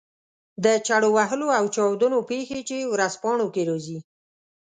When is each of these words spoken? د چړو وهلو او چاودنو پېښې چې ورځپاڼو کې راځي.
د 0.63 0.65
چړو 0.87 1.09
وهلو 1.17 1.47
او 1.57 1.65
چاودنو 1.75 2.19
پېښې 2.29 2.59
چې 2.69 2.89
ورځپاڼو 2.93 3.47
کې 3.53 3.61
راځي. 3.69 3.99